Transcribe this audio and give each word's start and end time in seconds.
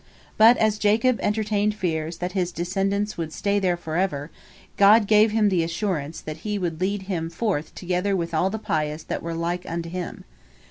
But 0.35 0.57
as 0.57 0.79
Jacob 0.79 1.19
entertained 1.21 1.75
fears 1.75 2.17
that 2.17 2.31
his 2.31 2.51
descendants 2.51 3.19
would 3.19 3.31
stay 3.31 3.59
there 3.59 3.77
forever, 3.77 4.31
God 4.75 5.05
gave 5.05 5.29
him 5.29 5.49
the 5.49 5.61
assurance 5.61 6.21
that 6.21 6.37
He 6.37 6.57
would 6.57 6.81
lead 6.81 7.03
him 7.03 7.29
forth 7.29 7.75
together 7.75 8.15
with 8.15 8.33
all 8.33 8.49
the 8.49 8.57
pious 8.57 9.03
that 9.03 9.21
were 9.21 9.35
like 9.35 9.63
unto 9.69 9.89
him. 9.89 10.23